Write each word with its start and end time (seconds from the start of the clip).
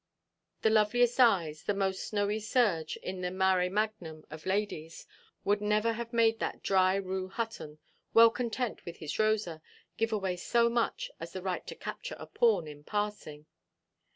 The 0.63 0.71
loveliest 0.71 1.19
eyes, 1.19 1.61
the 1.61 1.75
most 1.75 2.03
snowy 2.03 2.39
surge, 2.39 2.97
in 3.03 3.21
the 3.21 3.29
"mare 3.29 3.69
magnum" 3.69 4.25
of 4.31 4.47
ladies, 4.47 5.05
would 5.45 5.61
never 5.61 5.93
have 5.93 6.11
made 6.11 6.39
that 6.39 6.63
dry 6.63 6.95
Rue 6.95 7.27
Hutton, 7.27 7.77
well 8.11 8.31
content 8.31 8.83
with 8.83 8.97
his 8.97 9.19
Rosa, 9.19 9.61
give 9.97 10.11
away 10.11 10.37
so 10.37 10.69
much 10.69 11.11
as 11.19 11.33
the 11.33 11.41
right 11.43 11.67
to 11.67 11.75
capture 11.75 12.15
a 12.17 12.25
pawn 12.25 12.67
in 12.67 12.83
passing. 12.83 13.45